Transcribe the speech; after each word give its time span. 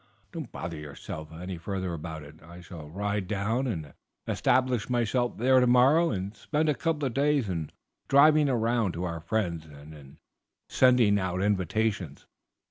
Don't 0.31 0.51
bother 0.51 0.77
yourself 0.77 1.31
any 1.31 1.59
further 1.59 1.93
about 1.93 2.23
it. 2.23 2.41
I 2.41 2.59
shall 2.61 2.89
ride 2.89 3.27
down 3.27 3.67
and 3.67 3.93
establish 4.27 4.89
myself 4.89 5.37
there 5.37 5.59
tomorrow, 5.59 6.09
and 6.09 6.35
spend 6.35 6.69
a 6.69 6.73
couple 6.73 7.05
of 7.05 7.13
days 7.13 7.47
in 7.47 7.69
driving 8.07 8.47
round 8.47 8.95
to 8.95 9.03
our 9.03 9.19
friends 9.19 9.67
and 9.67 9.93
in 9.93 10.17
sending 10.67 11.19
out 11.19 11.39
invitations. 11.43 12.25